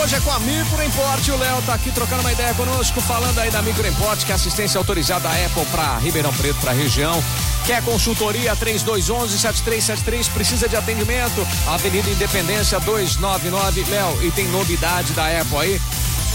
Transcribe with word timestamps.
hoje 0.00 0.14
é 0.14 0.20
com 0.20 0.30
a 0.30 0.38
Micro 0.40 0.82
Import. 0.82 1.28
O 1.28 1.36
Léo 1.36 1.62
tá 1.62 1.74
aqui 1.74 1.90
trocando 1.92 2.22
uma 2.22 2.32
ideia 2.32 2.54
conosco, 2.54 3.00
falando 3.00 3.38
aí 3.38 3.50
da 3.50 3.60
Micro 3.60 3.86
Import, 3.86 4.24
que 4.24 4.32
é 4.32 4.34
assistência 4.34 4.78
autorizada 4.78 5.28
da 5.28 5.30
Apple 5.30 5.64
para 5.66 5.98
Ribeirão 5.98 6.32
Preto, 6.32 6.58
para 6.60 6.72
região. 6.72 7.22
Quer 7.66 7.82
consultoria 7.82 8.56
3211-7373? 8.56 10.30
Precisa 10.32 10.68
de 10.68 10.76
atendimento? 10.76 11.46
Avenida 11.66 12.08
Independência 12.08 12.80
299. 12.80 13.84
Léo, 13.90 14.18
e 14.22 14.30
tem 14.30 14.48
novidade 14.48 15.12
da 15.12 15.26
Apple 15.40 15.58
aí? 15.58 15.80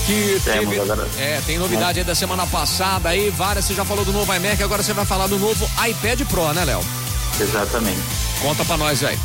Que 0.06 0.40
teve, 0.44 0.80
é, 1.18 1.42
tem 1.48 1.58
novidade 1.58 2.00
aí 2.00 2.06
da 2.06 2.14
semana 2.14 2.46
passada 2.46 3.10
aí, 3.10 3.32
várias, 3.32 3.66
você 3.66 3.74
já 3.74 3.84
falou 3.84 4.06
do 4.06 4.14
novo 4.14 4.32
iMac, 4.36 4.62
agora 4.62 4.84
você 4.84 4.94
vai 4.94 5.04
falar 5.04 5.26
do 5.26 5.40
novo 5.40 5.68
iPad 5.88 6.22
Pro, 6.28 6.54
né, 6.54 6.64
Léo? 6.64 6.82
Exatamente. 7.40 8.02
Conta 8.40 8.64
pra 8.64 8.78
nós 8.78 9.04
aí. 9.04 9.18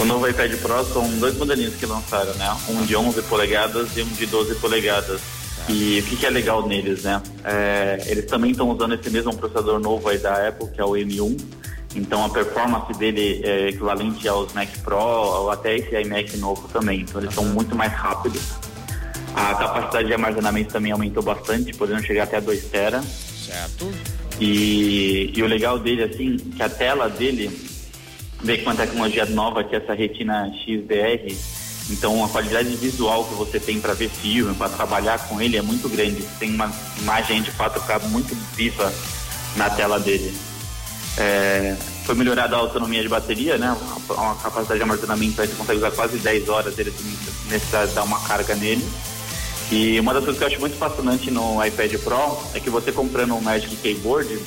O 0.00 0.04
novo 0.04 0.28
iPad 0.28 0.52
Pro 0.56 0.84
são 0.84 1.08
dois 1.18 1.36
modelinhos 1.36 1.76
que 1.76 1.86
lançaram, 1.86 2.34
né? 2.34 2.56
Um 2.68 2.84
de 2.84 2.96
11 2.96 3.22
polegadas 3.22 3.96
e 3.96 4.02
um 4.02 4.08
de 4.08 4.26
12 4.26 4.56
polegadas. 4.56 5.20
E 5.68 6.00
o 6.00 6.02
que, 6.02 6.16
que, 6.16 6.26
é 6.26 6.30
legal 6.30 6.66
neles, 6.66 7.04
né? 7.04 7.22
É, 7.44 8.02
eles 8.06 8.26
também 8.26 8.50
estão 8.50 8.68
usando 8.70 8.94
esse 8.94 9.08
mesmo 9.08 9.34
processador 9.36 9.78
novo 9.78 10.08
aí 10.08 10.18
da 10.18 10.48
Apple, 10.48 10.68
que 10.68 10.80
é 10.80 10.84
o 10.84 10.90
M1. 10.90 11.40
Então 11.94 12.24
a 12.24 12.28
performance 12.28 12.92
dele 12.98 13.40
é 13.44 13.68
equivalente 13.68 14.26
aos 14.26 14.52
Mac 14.52 14.68
Pro 14.82 14.96
ou 14.96 15.50
até 15.50 15.76
esse 15.76 15.94
iMac 15.94 16.36
novo 16.38 16.68
também. 16.68 17.02
Então 17.02 17.20
eles 17.20 17.32
são 17.32 17.44
muito 17.44 17.74
mais 17.76 17.92
rápidos. 17.92 18.42
A 19.34 19.54
capacidade 19.54 20.08
de 20.08 20.12
armazenamento 20.12 20.72
também 20.72 20.92
aumentou 20.92 21.22
bastante, 21.22 21.72
podendo 21.72 22.02
chegar 22.02 22.24
até 22.24 22.40
2 22.40 22.64
TB. 22.64 23.00
Certo. 23.46 23.92
E, 24.40 25.32
e 25.34 25.42
o 25.42 25.46
legal 25.46 25.78
dele, 25.78 26.02
assim, 26.02 26.36
que 26.36 26.62
a 26.62 26.68
tela 26.68 27.08
dele 27.08 27.73
vem 28.42 28.62
com 28.62 28.70
uma 28.70 28.76
tecnologia 28.76 29.26
nova 29.26 29.64
que 29.64 29.74
é 29.74 29.78
essa 29.78 29.94
retina 29.94 30.50
XDR. 30.64 31.34
Então 31.90 32.24
a 32.24 32.28
qualidade 32.28 32.74
visual 32.76 33.24
que 33.24 33.34
você 33.34 33.60
tem 33.60 33.80
para 33.80 33.92
ver 33.94 34.08
filme, 34.08 34.54
para 34.54 34.70
trabalhar 34.70 35.18
com 35.28 35.40
ele 35.40 35.56
é 35.56 35.62
muito 35.62 35.88
grande. 35.88 36.22
Você 36.22 36.38
tem 36.38 36.54
uma 36.54 36.72
imagem 36.98 37.42
de 37.42 37.50
4K 37.52 38.04
muito 38.08 38.34
viva 38.54 38.92
na 39.56 39.68
tela 39.70 40.00
dele. 40.00 40.34
É, 41.16 41.76
foi 42.04 42.14
melhorada 42.14 42.56
a 42.56 42.58
autonomia 42.58 43.02
de 43.02 43.08
bateria, 43.08 43.56
né? 43.56 43.76
A, 44.10 44.34
capacidade 44.42 44.78
de 44.78 44.82
armazenamento 44.82 45.36
você 45.36 45.54
consegue 45.54 45.78
usar 45.78 45.90
quase 45.92 46.18
10 46.18 46.48
horas 46.48 46.78
ele 46.78 46.92
necessidade 47.48 47.90
de 47.90 47.94
dar 47.94 48.02
uma 48.02 48.20
carga 48.20 48.54
nele. 48.54 48.84
E 49.70 49.98
uma 50.00 50.12
das 50.12 50.24
coisas 50.24 50.38
que 50.38 50.44
eu 50.44 50.48
acho 50.48 50.60
muito 50.60 50.76
fascinante 50.76 51.30
no 51.30 51.64
iPad 51.64 51.94
Pro 51.98 52.38
é 52.54 52.60
que 52.60 52.68
você 52.68 52.92
comprando 52.92 53.34
um 53.34 53.40
Magic 53.40 53.74
Keyboard, 53.76 54.38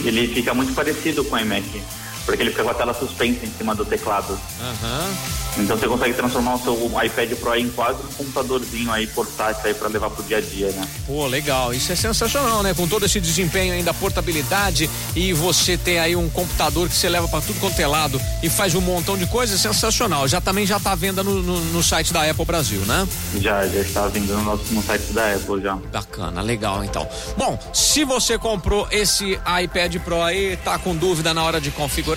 ele 0.00 0.28
fica 0.28 0.54
muito 0.54 0.74
parecido 0.74 1.24
com 1.24 1.34
o 1.34 1.38
iMac 1.38 1.82
porque 2.24 2.42
ele 2.42 2.50
fica 2.50 2.64
com 2.64 2.70
a 2.70 2.74
tela 2.74 2.94
suspensa 2.94 3.44
em 3.44 3.50
cima 3.50 3.74
do 3.74 3.84
teclado. 3.84 4.32
Uhum. 4.32 5.14
Então 5.58 5.76
você 5.76 5.86
consegue 5.86 6.14
transformar 6.14 6.54
o 6.54 6.58
seu 6.58 7.04
iPad 7.04 7.32
Pro 7.38 7.54
em 7.54 7.68
quase 7.70 7.98
um 8.02 8.12
computadorzinho 8.12 8.90
aí 8.90 9.06
portátil 9.06 9.62
aí 9.66 9.74
para 9.74 9.88
levar 9.88 10.10
pro 10.10 10.22
dia 10.22 10.38
a 10.38 10.40
dia, 10.40 10.70
né? 10.70 10.86
Pô, 11.06 11.26
legal. 11.26 11.74
Isso 11.74 11.92
é 11.92 11.96
sensacional, 11.96 12.62
né? 12.62 12.72
Com 12.72 12.88
todo 12.88 13.04
esse 13.04 13.20
desempenho 13.20 13.74
ainda, 13.74 13.92
portabilidade 13.92 14.88
e 15.14 15.32
você 15.32 15.76
ter 15.76 15.98
aí 15.98 16.16
um 16.16 16.28
computador 16.30 16.88
que 16.88 16.94
você 16.94 17.08
leva 17.08 17.28
para 17.28 17.40
tudo 17.42 17.60
quanto 17.60 17.78
é 17.78 17.86
lado 17.86 18.20
e 18.42 18.48
faz 18.48 18.74
um 18.74 18.80
montão 18.80 19.16
de 19.16 19.26
coisas, 19.26 19.60
sensacional. 19.60 20.26
Já 20.26 20.40
também 20.40 20.64
já 20.64 20.80
tá 20.80 20.92
à 20.92 20.94
venda 20.94 21.22
no, 21.22 21.42
no, 21.42 21.60
no, 21.60 21.82
site 21.82 22.12
da 22.12 22.28
Apple 22.28 22.44
Brasil, 22.44 22.80
né? 22.82 23.06
Já, 23.38 23.66
já 23.66 23.80
está 23.80 24.06
vendendo 24.08 24.38
no, 24.38 24.44
nosso, 24.44 24.72
no 24.72 24.82
site 24.82 25.12
da 25.12 25.34
Apple 25.34 25.62
já. 25.62 25.76
Bacana, 25.92 26.40
legal 26.40 26.82
então. 26.82 27.06
Bom, 27.36 27.58
se 27.72 28.04
você 28.04 28.38
comprou 28.38 28.88
esse 28.90 29.38
iPad 29.62 29.96
Pro 30.02 30.22
aí, 30.22 30.56
tá 30.56 30.78
com 30.78 30.96
dúvida 30.96 31.34
na 31.34 31.42
hora 31.42 31.60
de 31.60 31.70
configurar, 31.70 32.11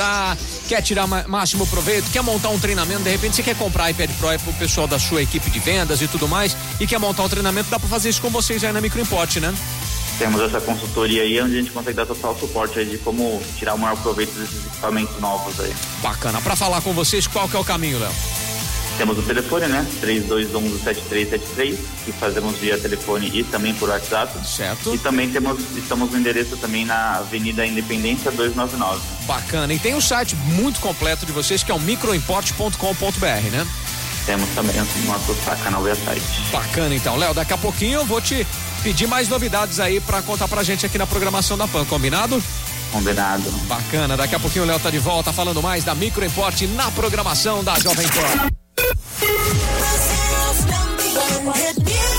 quer 0.68 0.82
tirar 0.82 1.08
máximo 1.28 1.66
proveito, 1.68 2.10
quer 2.12 2.22
montar 2.22 2.50
um 2.50 2.60
treinamento, 2.60 3.04
de 3.04 3.10
repente 3.10 3.36
você 3.36 3.44
quer 3.44 3.56
comprar 3.56 3.90
iPad 3.92 4.10
Pro 4.18 4.32
é 4.32 4.38
pro 4.38 4.54
pessoal 4.54 4.88
da 4.88 4.98
sua 4.98 5.22
equipe 5.22 5.50
de 5.50 5.60
vendas 5.60 6.02
e 6.02 6.08
tudo 6.08 6.28
mais 6.28 6.56
e 6.80 6.88
quer 6.88 7.00
montar 7.00 7.24
um 7.24 7.30
treinamento, 7.30 7.70
dá 7.70 7.80
para 7.80 7.90
fazer 7.90 8.10
isso 8.10 8.22
com 8.22 8.30
vocês 8.30 8.64
aí 8.64 8.72
na 8.72 8.82
Microimport, 8.82 9.38
né? 9.38 9.54
Temos 10.18 10.42
essa 10.42 10.62
consultoria 10.62 11.24
aí 11.24 11.42
onde 11.42 11.58
a 11.58 11.60
gente 11.60 11.72
consegue 11.72 11.96
dar 11.96 12.06
total 12.06 12.38
suporte 12.40 12.80
aí 12.80 12.86
de 12.86 12.98
como 12.98 13.42
tirar 13.58 13.74
o 13.74 13.78
maior 13.78 13.98
proveito 13.98 14.32
desses 14.40 14.66
equipamentos 14.66 15.20
novos 15.20 15.60
aí. 15.60 15.74
Bacana. 16.02 16.42
Para 16.42 16.56
falar 16.56 16.82
com 16.82 16.94
vocês, 16.94 17.28
qual 17.28 17.50
que 17.50 17.56
é 17.58 17.60
o 17.60 17.66
caminho, 17.66 18.00
Léo? 18.00 18.12
Temos 18.98 19.18
o 19.18 19.22
telefone, 19.22 19.68
né? 19.68 19.86
3211-7373, 20.02 21.78
que 22.06 22.12
fazemos 22.14 22.58
via 22.58 22.78
telefone 22.78 23.30
e 23.34 23.44
também 23.44 23.74
por 23.74 23.90
WhatsApp. 23.90 24.32
Certo. 24.48 24.96
E 24.96 24.98
também 24.98 25.30
temos, 25.30 25.60
estamos 25.76 26.10
no 26.12 26.18
endereço 26.18 26.56
também 26.58 26.86
na 26.86 27.18
Avenida 27.18 27.66
Independência 27.66 28.32
299. 28.32 29.02
Bacana. 29.26 29.74
E 29.74 29.80
tem 29.80 29.94
um 29.96 30.02
site 30.02 30.36
muito 30.36 30.80
completo 30.80 31.26
de 31.26 31.32
vocês 31.34 31.62
que 31.62 31.72
é 31.72 31.76
o 31.76 31.80
microimport.com.br, 31.80 33.26
né? 33.52 33.68
Temos 34.26 34.50
também 34.56 34.76
o 34.76 35.06
nosso 35.06 35.36
canal 35.64 35.84
via 35.84 35.96
site. 35.96 36.24
Bacana, 36.52 36.96
então. 36.96 37.16
Léo, 37.16 37.34
daqui 37.34 37.54
a 37.54 37.58
pouquinho 37.58 38.00
eu 38.00 38.06
vou 38.06 38.22
te 38.22 38.48
pedir 38.82 39.08
mais 39.08 39.28
novidades 39.28 39.80
aí 39.80 40.00
para 40.00 40.22
contar 40.22 40.48
pra 40.48 40.64
gente 40.64 40.86
aqui 40.86 40.98
na 40.98 41.06
programação 41.06 41.58
da 41.58 41.68
PAN, 41.68 41.86
combinado? 41.86 42.42
Combinado. 42.92 43.52
Bacana. 43.68 44.16
Daqui 44.16 44.36
a 44.36 44.40
pouquinho 44.40 44.64
o 44.64 44.68
Léo 44.68 44.80
tá 44.80 44.90
de 44.90 45.00
volta 45.00 45.34
falando 45.34 45.62
mais 45.62 45.84
da 45.84 45.94
Microimport 45.94 46.62
na 46.76 46.90
programação 46.92 47.64
da 47.64 47.78
Jovem 47.80 48.08
Pan. 48.08 48.65
Hit 51.54 51.78
music. 51.78 52.15